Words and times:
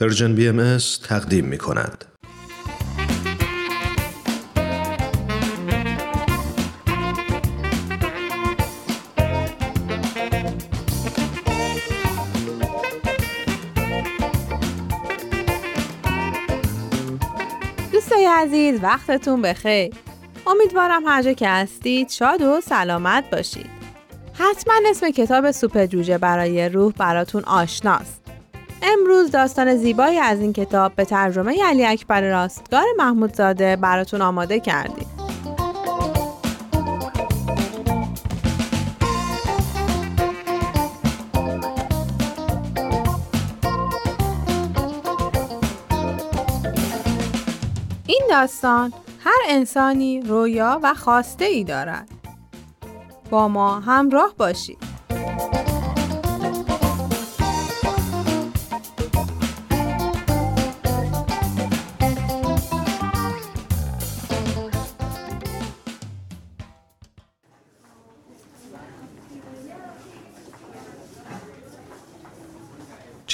Persian 0.00 0.34
BM 0.34 0.78
تقدیم 1.08 1.44
می 1.44 1.58
کند. 1.58 2.04
دوستای 17.92 18.26
عزیز 18.26 18.80
وقتتون 18.82 19.42
بخیر. 19.42 19.94
امیدوارم 20.46 21.06
هر 21.06 21.22
جا 21.22 21.32
که 21.32 21.48
هستید 21.48 22.10
شاد 22.10 22.42
و 22.42 22.60
سلامت 22.60 23.30
باشید. 23.32 23.70
حتما 24.34 24.74
اسم 24.90 25.10
کتاب 25.10 25.50
سوپ 25.50 25.84
جوجه 25.84 26.18
برای 26.18 26.68
روح 26.68 26.92
براتون 26.92 27.44
آشناست. 27.44 28.27
امروز 28.82 29.30
داستان 29.30 29.76
زیبایی 29.76 30.18
از 30.18 30.40
این 30.40 30.52
کتاب 30.52 30.94
به 30.94 31.04
ترجمه 31.04 31.64
علی 31.64 31.86
اکبر 31.86 32.20
راستگار 32.20 32.84
محمودزاده 32.98 33.76
براتون 33.76 34.22
آماده 34.22 34.60
کردیم 34.60 35.06
این 48.06 48.22
داستان 48.30 48.92
هر 49.24 49.38
انسانی 49.48 50.20
رویا 50.20 50.80
و 50.82 50.94
خواسته 50.94 51.44
ای 51.44 51.64
دارد. 51.64 52.08
با 53.30 53.48
ما 53.48 53.80
همراه 53.80 54.34
باشید. 54.38 54.78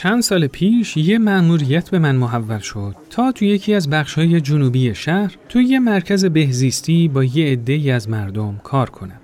چند 0.04 0.22
سال 0.22 0.46
پیش 0.46 0.96
یه 0.96 1.18
مأموریت 1.18 1.90
به 1.90 1.98
من 1.98 2.16
محول 2.16 2.58
شد 2.58 2.96
تا 3.10 3.32
تو 3.32 3.44
یکی 3.44 3.74
از 3.74 3.90
بخشهای 3.90 4.40
جنوبی 4.40 4.94
شهر 4.94 5.36
تو 5.48 5.60
یه 5.60 5.78
مرکز 5.78 6.24
بهزیستی 6.24 7.08
با 7.08 7.24
یه 7.24 7.52
عده‌ای 7.52 7.90
از 7.90 8.08
مردم 8.08 8.60
کار 8.62 8.90
کنم. 8.90 9.20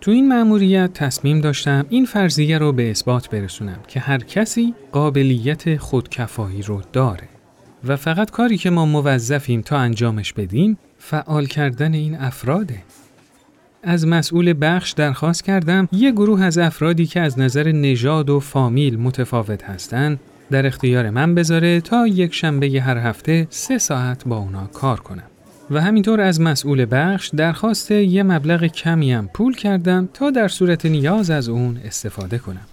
تو 0.00 0.10
این 0.10 0.28
مأموریت 0.28 0.92
تصمیم 0.92 1.40
داشتم 1.40 1.86
این 1.88 2.04
فرضیه 2.04 2.58
رو 2.58 2.72
به 2.72 2.90
اثبات 2.90 3.30
برسونم 3.30 3.78
که 3.88 4.00
هر 4.00 4.18
کسی 4.18 4.74
قابلیت 4.92 5.76
خودکفایی 5.76 6.62
رو 6.62 6.82
داره 6.92 7.28
و 7.84 7.96
فقط 7.96 8.30
کاری 8.30 8.58
که 8.58 8.70
ما 8.70 8.86
موظفیم 8.86 9.60
تا 9.60 9.76
انجامش 9.78 10.32
بدیم 10.32 10.78
فعال 10.98 11.46
کردن 11.46 11.94
این 11.94 12.14
افراده. 12.14 12.82
از 13.86 14.06
مسئول 14.06 14.54
بخش 14.60 14.92
درخواست 14.92 15.44
کردم 15.44 15.88
یه 15.92 16.12
گروه 16.12 16.42
از 16.42 16.58
افرادی 16.58 17.06
که 17.06 17.20
از 17.20 17.38
نظر 17.38 17.72
نژاد 17.72 18.30
و 18.30 18.40
فامیل 18.40 18.98
متفاوت 18.98 19.64
هستند 19.64 20.20
در 20.50 20.66
اختیار 20.66 21.10
من 21.10 21.34
بذاره 21.34 21.80
تا 21.80 22.06
یک 22.06 22.34
شنبه 22.34 22.66
هر 22.80 22.96
هفته 22.96 23.46
سه 23.50 23.78
ساعت 23.78 24.24
با 24.24 24.36
اونا 24.36 24.66
کار 24.66 25.00
کنم. 25.00 25.22
و 25.70 25.80
همینطور 25.80 26.20
از 26.20 26.40
مسئول 26.40 26.86
بخش 26.90 27.28
درخواست 27.28 27.90
یه 27.90 28.22
مبلغ 28.22 28.66
کمی 28.66 29.12
هم 29.12 29.28
پول 29.34 29.54
کردم 29.56 30.08
تا 30.14 30.30
در 30.30 30.48
صورت 30.48 30.86
نیاز 30.86 31.30
از 31.30 31.48
اون 31.48 31.80
استفاده 31.84 32.38
کنم. 32.38 32.66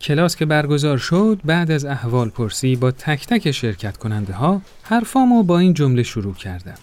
کلاس 0.00 0.36
که 0.36 0.46
برگزار 0.46 0.98
شد 0.98 1.40
بعد 1.44 1.70
از 1.70 1.84
احوال 1.84 2.28
پرسی 2.28 2.76
با 2.76 2.90
تک 2.90 3.26
تک 3.26 3.50
شرکت 3.50 3.96
کننده 3.96 4.32
ها 4.32 4.62
حرفامو 4.82 5.42
با 5.42 5.58
این 5.58 5.74
جمله 5.74 6.02
شروع 6.02 6.34
کردم. 6.34 6.78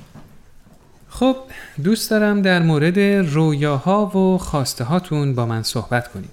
خب 1.09 1.35
دوست 1.83 2.11
دارم 2.11 2.41
در 2.41 2.61
مورد 2.61 2.99
رویاها 2.99 4.05
و 4.05 4.37
خواسته 4.37 4.83
هاتون 4.83 5.35
با 5.35 5.45
من 5.45 5.63
صحبت 5.63 6.11
کنید. 6.11 6.29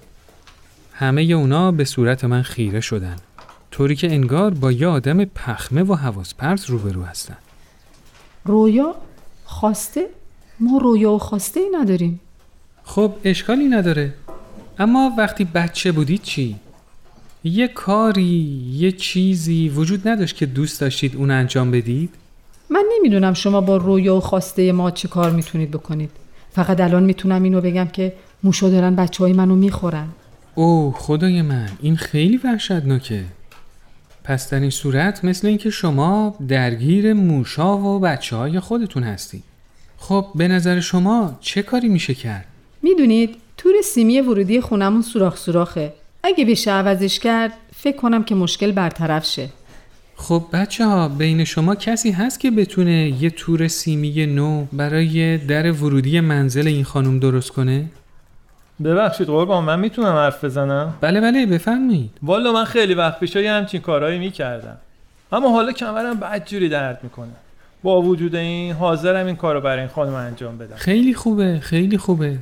همه 0.93 1.21
اونا 1.21 1.71
به 1.71 1.85
صورت 1.85 2.25
من 2.25 2.41
خیره 2.41 2.81
شدن. 2.81 3.15
طوری 3.71 3.95
که 3.95 4.11
انگار 4.11 4.53
با 4.53 4.71
یه 4.71 4.87
آدم 4.87 5.25
پخمه 5.25 5.83
و 5.83 5.95
حواس 5.95 6.33
پرت 6.33 6.65
روبرو 6.65 7.03
هستن. 7.03 7.37
رویا 8.45 8.95
خواسته 9.45 10.07
ما 10.59 10.77
رویا 10.77 11.11
و 11.11 11.19
خواسته 11.19 11.59
ای 11.59 11.69
نداریم 11.81 12.19
خب 12.83 13.13
اشکالی 13.23 13.67
نداره. 13.67 14.13
اما 14.79 15.11
وقتی 15.17 15.43
بچه 15.43 15.91
بودید 15.91 16.21
چی؟ 16.21 16.55
یه 17.47 17.67
کاری، 17.67 18.61
یه 18.73 18.91
چیزی 18.91 19.69
وجود 19.69 20.07
نداشت 20.07 20.35
که 20.35 20.45
دوست 20.45 20.81
داشتید 20.81 21.15
اون 21.15 21.31
انجام 21.31 21.71
بدید؟ 21.71 22.09
من 22.69 22.83
نمی‌دونم 22.97 23.33
شما 23.33 23.61
با 23.61 23.77
رویا 23.77 24.15
و 24.15 24.19
خواسته 24.19 24.71
ما 24.71 24.91
چه 24.91 25.07
کار 25.07 25.31
می‌تونید 25.31 25.71
بکنید. 25.71 26.11
فقط 26.51 26.79
الان 26.79 27.03
می‌تونم 27.03 27.43
اینو 27.43 27.61
بگم 27.61 27.87
که 27.87 28.13
موشا 28.43 28.69
دارن 28.69 28.95
بچه 28.95 29.23
های 29.23 29.33
منو 29.33 29.55
می‌خورن. 29.55 30.07
اوه 30.55 30.93
خدای 30.97 31.41
من 31.41 31.69
این 31.81 31.95
خیلی 31.95 32.39
وحشتناکه. 32.43 33.23
پس 34.23 34.49
در 34.49 34.59
این 34.59 34.69
صورت 34.69 35.25
مثل 35.25 35.47
اینکه 35.47 35.69
شما 35.69 36.35
درگیر 36.47 37.13
موشا 37.13 37.77
و 37.77 37.99
بچه 37.99 38.35
های 38.35 38.59
خودتون 38.59 39.03
هستید. 39.03 39.43
خب 39.97 40.25
به 40.35 40.47
نظر 40.47 40.79
شما 40.79 41.37
چه 41.41 41.61
کاری 41.61 41.89
میشه 41.89 42.13
کرد؟ 42.13 42.45
می‌دونید 42.81 43.35
تور 43.57 43.73
سیمی 43.83 44.21
ورودی 44.21 44.61
خونمون 44.61 45.01
سوراخ 45.01 45.37
سوراخه. 45.37 45.93
اگه 46.25 46.45
بشه 46.45 46.71
عوضش 46.71 47.19
کرد 47.19 47.51
فکر 47.75 47.97
کنم 47.97 48.23
که 48.23 48.35
مشکل 48.35 48.71
برطرف 48.71 49.25
شه. 49.25 49.49
خب 50.15 50.43
بچه 50.53 50.85
ها 50.85 51.09
بین 51.09 51.43
شما 51.43 51.75
کسی 51.75 52.11
هست 52.11 52.39
که 52.39 52.51
بتونه 52.51 53.23
یه 53.23 53.29
تور 53.29 53.67
سیمی 53.67 54.25
نو 54.25 54.65
برای 54.73 55.37
در 55.37 55.71
ورودی 55.71 56.19
منزل 56.19 56.67
این 56.67 56.83
خانم 56.83 57.19
درست 57.19 57.51
کنه؟ 57.51 57.85
ببخشید 58.83 59.27
قربان 59.27 59.63
من 59.63 59.79
می‌تونم 59.79 60.15
حرف 60.15 60.43
بزنم؟ 60.43 60.93
بله 61.01 61.21
بله 61.21 61.45
بفرمایید. 61.45 62.11
والا 62.23 62.51
من 62.51 62.65
خیلی 62.65 62.93
وقت 62.93 63.19
پیش 63.19 63.35
یه 63.35 63.51
همچین 63.51 63.81
کارهایی 63.81 64.19
می‌کردم. 64.19 64.77
اما 65.31 65.49
حالا 65.49 65.71
کمرم 65.71 66.19
بدجوری 66.19 66.69
درد 66.69 66.99
می‌کنه. 67.03 67.31
با 67.83 68.01
وجود 68.01 68.35
این 68.35 68.73
حاضرم 68.73 69.25
این 69.25 69.35
کارو 69.35 69.61
برای 69.61 69.79
این 69.79 69.87
خانم 69.87 70.13
انجام 70.13 70.57
بدم. 70.57 70.75
خیلی 70.75 71.13
خوبه 71.13 71.59
خیلی 71.59 71.97
خوبه. 71.97 72.37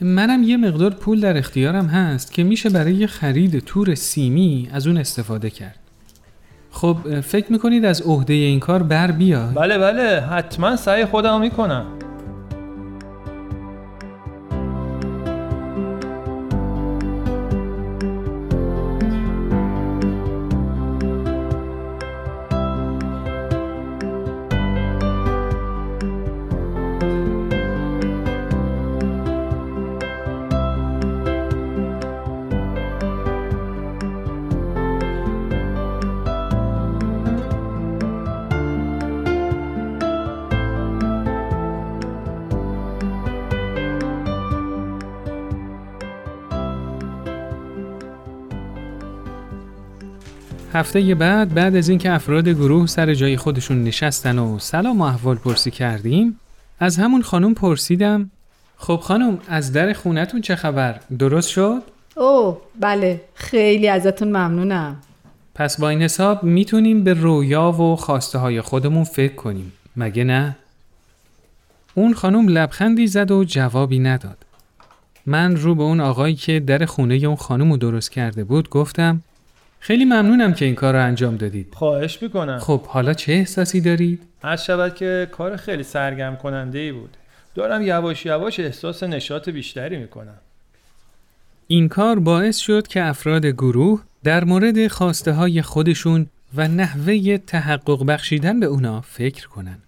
منم 0.00 0.42
یه 0.42 0.56
مقدار 0.56 0.90
پول 0.90 1.20
در 1.20 1.38
اختیارم 1.38 1.86
هست 1.86 2.32
که 2.32 2.44
میشه 2.44 2.70
برای 2.70 3.06
خرید 3.06 3.58
تور 3.58 3.94
سیمی 3.94 4.68
از 4.72 4.86
اون 4.86 4.96
استفاده 4.96 5.50
کرد 5.50 5.78
خب 6.70 7.20
فکر 7.20 7.52
می‌کنید 7.52 7.84
از 7.84 8.02
عهده 8.02 8.32
این 8.32 8.60
کار 8.60 8.82
بر 8.82 9.10
بیاد؟ 9.10 9.54
بله 9.54 9.78
بله 9.78 10.20
حتما 10.20 10.76
سعی 10.76 11.04
خودم 11.04 11.40
می‌کنم 11.40 11.86
هفته 50.74 51.14
بعد 51.14 51.54
بعد 51.54 51.76
از 51.76 51.88
اینکه 51.88 52.12
افراد 52.12 52.48
گروه 52.48 52.86
سر 52.86 53.14
جای 53.14 53.36
خودشون 53.36 53.84
نشستن 53.84 54.38
و 54.38 54.58
سلام 54.58 55.00
و 55.00 55.04
احوال 55.04 55.36
پرسی 55.36 55.70
کردیم 55.70 56.40
از 56.80 56.96
همون 56.96 57.22
خانم 57.22 57.54
پرسیدم 57.54 58.30
خب 58.76 58.96
خانم 59.02 59.38
از 59.48 59.72
در 59.72 59.92
خونتون 59.92 60.40
چه 60.40 60.56
خبر؟ 60.56 61.00
درست 61.18 61.48
شد؟ 61.48 61.82
اوه 62.16 62.58
بله 62.80 63.20
خیلی 63.34 63.88
ازتون 63.88 64.28
ممنونم. 64.28 64.96
پس 65.54 65.80
با 65.80 65.88
این 65.88 66.02
حساب 66.02 66.42
می‌تونیم 66.42 67.04
به 67.04 67.14
رویا 67.14 67.72
و 67.72 67.96
خواسته 67.96 68.38
های 68.38 68.60
خودمون 68.60 69.04
فکر 69.04 69.34
کنیم 69.34 69.72
مگه 69.96 70.24
نه؟ 70.24 70.56
اون 71.94 72.14
خانم 72.14 72.48
لبخندی 72.48 73.06
زد 73.06 73.30
و 73.30 73.44
جوابی 73.44 73.98
نداد. 73.98 74.38
من 75.26 75.56
رو 75.56 75.74
به 75.74 75.82
اون 75.82 76.00
آقایی 76.00 76.34
که 76.34 76.60
در 76.60 76.84
خونه 76.84 77.14
اون 77.14 77.36
خانم 77.36 77.70
رو 77.70 77.76
درست 77.76 78.12
کرده 78.12 78.44
بود 78.44 78.68
گفتم 78.68 79.22
خیلی 79.84 80.04
ممنونم 80.04 80.54
که 80.54 80.64
این 80.64 80.74
کار 80.74 80.94
رو 80.94 81.04
انجام 81.04 81.36
دادید 81.36 81.74
خواهش 81.74 82.22
می‌کنم 82.22 82.58
خب 82.58 82.82
حالا 82.86 83.14
چه 83.14 83.32
احساسی 83.32 83.80
دارید؟ 83.80 84.22
از 84.42 84.64
شود 84.64 84.94
که 84.94 85.28
کار 85.32 85.56
خیلی 85.56 85.82
سرگرم 85.82 86.36
کننده 86.36 86.78
ای 86.78 86.92
بود 86.92 87.16
دارم 87.54 87.82
یواش 87.82 88.26
یواش 88.26 88.60
احساس 88.60 89.02
نشاط 89.02 89.48
بیشتری 89.48 89.96
می‌کنم 89.96 90.36
این 91.66 91.88
کار 91.88 92.18
باعث 92.18 92.58
شد 92.58 92.86
که 92.86 93.04
افراد 93.04 93.46
گروه 93.46 94.02
در 94.24 94.44
مورد 94.44 94.88
خواسته 94.88 95.32
های 95.32 95.62
خودشون 95.62 96.26
و 96.54 96.68
نحوه 96.68 97.38
تحقق 97.38 98.04
بخشیدن 98.06 98.60
به 98.60 98.66
اونا 98.66 99.00
فکر 99.00 99.48
کنن. 99.48 99.78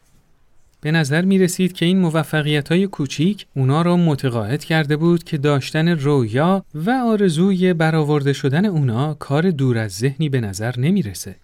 به 0.87 0.93
نظر 0.93 1.25
می 1.25 1.39
رسید 1.39 1.73
که 1.73 1.87
این 1.87 1.99
موفقیت 1.99 2.69
های 2.69 2.87
کوچیک 2.87 3.47
اونا 3.57 3.83
را 3.83 3.97
متقاعد 3.97 4.65
کرده 4.65 4.97
بود 4.97 5.25
که 5.25 5.39
داشتن 5.39 5.89
رویا 5.89 6.65
و 6.75 6.91
آرزوی 6.91 7.73
برآورده 7.73 8.33
شدن 8.33 8.65
اونا 8.65 9.15
کار 9.15 9.51
دور 9.51 9.79
از 9.79 9.93
ذهنی 9.93 10.29
به 10.29 10.41
نظر 10.41 10.75
نمی 10.79 11.03
رسه. 11.03 11.37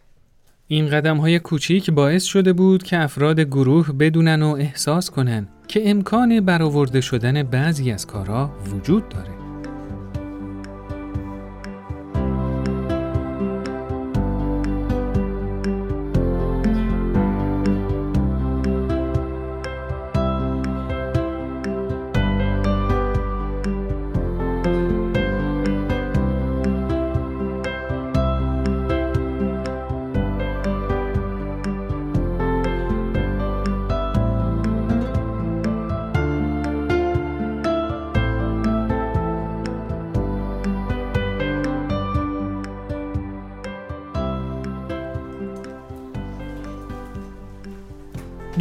این 0.68 0.88
قدم 0.88 1.16
های 1.16 1.38
کوچیک 1.38 1.90
باعث 1.90 2.24
شده 2.24 2.52
بود 2.52 2.82
که 2.82 2.98
افراد 2.98 3.40
گروه 3.40 3.92
بدونن 3.92 4.42
و 4.42 4.48
احساس 4.48 5.10
کنن 5.10 5.48
که 5.68 5.90
امکان 5.90 6.40
برآورده 6.40 7.00
شدن 7.00 7.42
بعضی 7.42 7.90
از 7.90 8.06
کارها 8.06 8.56
وجود 8.66 9.08
داره. 9.08 9.41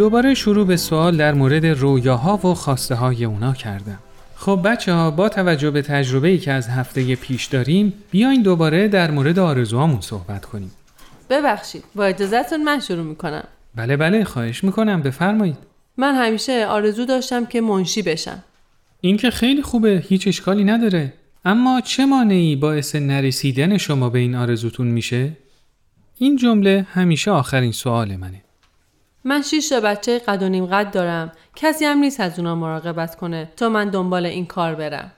دوباره 0.02 0.34
شروع 0.34 0.68
به 0.68 0.78
سوال 0.78 1.18
در 1.18 1.34
مورد 1.34 1.66
رویاها 1.66 2.38
و 2.38 2.54
خواسته 2.54 2.96
های 2.96 3.26
اونا 3.26 3.54
کردم. 3.54 4.00
خب 4.36 4.62
بچه 4.66 4.94
ها 4.94 5.12
با 5.12 5.30
توجه 5.30 5.72
به 5.72 5.82
تجربه 5.82 6.28
ای 6.28 6.38
که 6.38 6.52
از 6.52 6.68
هفته 6.68 7.16
پیش 7.16 7.46
داریم 7.46 7.94
بیاین 8.12 8.42
دوباره 8.42 8.88
در 8.88 9.12
مورد 9.12 9.40
آرزوهامون 9.40 10.02
صحبت 10.02 10.46
کنیم. 10.46 10.72
ببخشید 11.30 11.84
با 11.96 12.06
اجازهتون 12.06 12.64
من 12.64 12.80
شروع 12.80 13.04
می‌کنم. 13.04 13.44
بله 13.76 13.98
بله 13.98 14.24
خواهش 14.24 14.64
می‌کنم 14.64 15.02
بفرمایید. 15.02 15.58
من 15.98 16.16
همیشه 16.16 16.66
آرزو 16.66 17.06
داشتم 17.06 17.46
که 17.46 17.62
منشی 17.62 18.02
بشم. 18.02 18.44
این 19.02 19.18
که 19.18 19.30
خیلی 19.30 19.62
خوبه 19.62 20.04
هیچ 20.08 20.28
اشکالی 20.28 20.64
نداره. 20.64 21.14
اما 21.46 21.82
چه 21.82 22.06
مانعی 22.06 22.56
باعث 22.56 22.96
نرسیدن 22.96 23.78
شما 23.78 24.10
به 24.10 24.20
این 24.20 24.36
آرزوتون 24.36 24.88
میشه؟ 24.88 25.32
این 26.18 26.36
جمله 26.36 26.88
همیشه 26.94 27.32
آخرین 27.32 27.72
سوال 27.72 28.16
منه. 28.16 28.42
من 29.24 29.42
شیش 29.42 29.70
تا 29.70 29.80
بچه 29.80 30.20
قد 30.20 30.44
و 30.44 30.50
نیم 30.50 30.66
قد 30.66 30.92
دارم. 30.92 31.32
کسی 31.56 31.86
هم 31.86 31.98
نیست 31.98 32.20
از 32.20 32.40
اونا 32.40 32.56
مراقبت 32.56 33.16
کنه 33.16 33.50
تا 33.56 33.70
من 33.70 33.90
دنبال 33.90 34.26
این 34.26 34.46
کار 34.46 34.76
برم. 34.76 35.12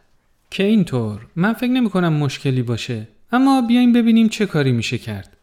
که 0.50 0.64
اینطور. 0.64 1.20
من 1.36 1.54
فکر 1.54 1.70
نمی 1.70 1.90
کنم 1.90 2.14
مشکلی 2.14 2.62
باشه. 2.62 3.08
اما 3.32 3.62
بیایم 3.62 3.94
ببینیم 3.94 4.30
چه 4.30 4.46
کاری 4.46 4.72
میشه 4.72 4.98
کرد. 4.98 5.38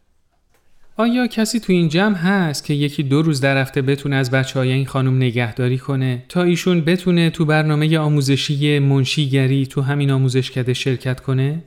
آیا 0.97 1.27
کسی 1.27 1.61
تو 1.61 1.73
این 1.73 1.89
جمع 1.89 2.17
هست 2.17 2.65
که 2.65 2.75
یکی 2.75 3.03
دو 3.03 3.23
روز 3.23 3.41
در 3.41 3.57
هفته 3.57 3.83
بتونه 3.83 4.17
از 4.17 4.31
بچه 4.31 4.59
های 4.59 4.73
این 4.73 4.87
خانم 4.87 5.17
نگهداری 5.17 5.79
کنه 5.79 6.25
تا 6.29 6.43
ایشون 6.43 6.81
بتونه 6.81 7.31
تو 7.31 7.45
برنامه 7.45 7.99
آموزشی 7.99 8.79
منشیگری 8.79 9.67
تو 9.67 9.83
همین 9.83 10.11
آموزشکده 10.11 10.75
شرکت 10.75 11.21
کنه؟ 11.21 11.65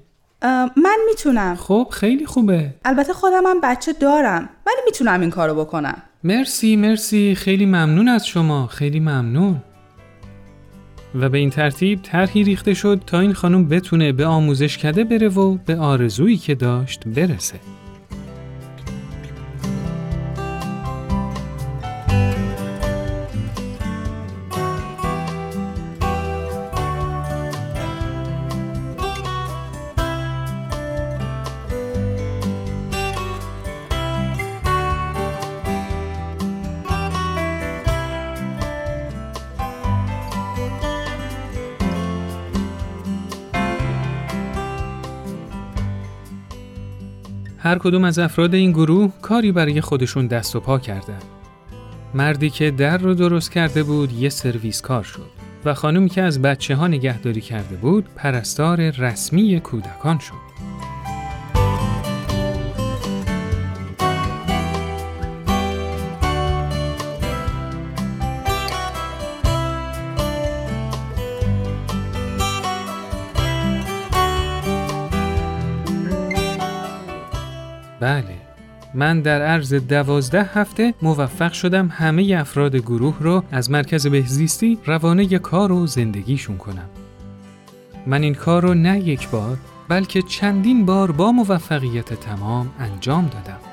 من 0.78 0.98
می‌تونم. 1.08 1.56
خب 1.56 1.88
خیلی 1.92 2.26
خوبه. 2.26 2.74
البته 2.86 3.14
خودم 3.14 3.44
هم 3.48 3.62
بچه 3.64 3.94
دارم 3.94 4.50
ولی 4.66 4.76
می‌تونم 4.86 5.22
این 5.22 5.30
کارو 5.30 5.56
بکنم. 5.56 6.02
مرسی 6.24 6.76
مرسی. 6.76 7.36
خیلی 7.36 7.66
ممنون 7.66 8.08
از 8.08 8.28
شما. 8.28 8.68
خیلی 8.68 9.00
ممنون. 9.00 9.62
و 11.16 11.30
به 11.30 11.38
این 11.38 11.50
ترتیب 11.50 12.02
طرحی 12.02 12.44
ریخته 12.44 12.74
شد 12.74 13.02
تا 13.08 13.20
این 13.20 13.34
خانم 13.34 13.68
بتونه 13.68 14.12
به 14.12 14.26
آموزش 14.26 14.78
کده 14.78 15.04
بره 15.04 15.30
و 15.30 15.58
به 15.66 15.76
آرزویی 15.76 16.38
که 16.38 16.56
داشت 16.56 17.08
برسه. 17.08 17.60
هر 47.64 47.78
کدوم 47.78 48.04
از 48.04 48.20
افراد 48.20 48.54
این 48.54 48.72
گروه 48.72 49.12
کاری 49.22 49.52
برای 49.52 49.82
خودشون 49.82 50.28
دست 50.28 50.56
و 50.56 50.60
پا 50.60 50.80
کردن. 50.80 51.20
مردی 52.14 52.50
که 52.50 52.72
در 52.72 52.98
رو 52.98 53.14
درست 53.14 53.52
کرده 53.52 53.84
بود 53.84 54.12
یه 54.12 54.30
سرویس 54.30 54.82
کار 54.82 55.04
شد 55.04 55.30
و 55.66 55.74
خانمی 55.74 56.10
که 56.10 56.22
از 56.22 56.42
بچه 56.42 56.76
ها 56.76 56.88
نگهداری 56.88 57.42
کرده 57.42 57.76
بود 57.76 58.06
پرستار 58.16 58.90
رسمی 58.90 59.60
کودکان 59.60 60.20
شد. 60.20 60.54
من 78.94 79.22
در 79.22 79.42
عرض 79.42 79.74
دوازده 79.74 80.44
هفته 80.44 80.94
موفق 81.02 81.54
شدم 81.54 81.88
همه 81.88 82.36
افراد 82.40 82.76
گروه 82.76 83.16
رو 83.20 83.44
از 83.52 83.72
مرکز 83.72 84.08
بهزیستی 84.08 84.78
روانه 84.86 85.40
کار 85.40 85.72
و 85.72 85.88
زندگیشون 85.88 86.58
کنم. 86.58 86.90
من 88.08 88.24
این 88.24 88.34
کار 88.34 88.62
رو 88.62 88.74
نه 88.74 89.00
یک 89.00 89.30
بار 89.30 89.58
بلکه 89.90 90.22
چندین 90.22 90.86
بار 90.86 91.12
با 91.12 91.32
موفقیت 91.32 92.14
تمام 92.14 92.70
انجام 92.80 93.28
دادم. 93.28 93.73